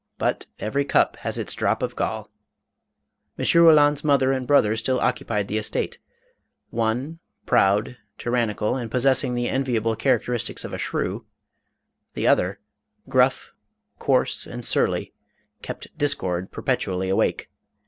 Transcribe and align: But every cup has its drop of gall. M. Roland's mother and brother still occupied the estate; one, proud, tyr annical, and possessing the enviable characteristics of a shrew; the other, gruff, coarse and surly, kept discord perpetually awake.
But 0.17 0.47
every 0.57 0.83
cup 0.83 1.15
has 1.17 1.37
its 1.37 1.53
drop 1.53 1.83
of 1.83 1.95
gall. 1.95 2.31
M. 3.37 3.45
Roland's 3.53 4.03
mother 4.03 4.31
and 4.31 4.47
brother 4.47 4.75
still 4.75 4.99
occupied 4.99 5.47
the 5.47 5.59
estate; 5.59 5.99
one, 6.71 7.19
proud, 7.45 7.97
tyr 8.17 8.31
annical, 8.31 8.81
and 8.81 8.89
possessing 8.89 9.35
the 9.35 9.47
enviable 9.47 9.95
characteristics 9.95 10.65
of 10.65 10.73
a 10.73 10.79
shrew; 10.79 11.27
the 12.15 12.25
other, 12.25 12.59
gruff, 13.09 13.53
coarse 13.99 14.47
and 14.47 14.65
surly, 14.65 15.13
kept 15.61 15.95
discord 15.99 16.49
perpetually 16.51 17.07
awake. 17.09 17.51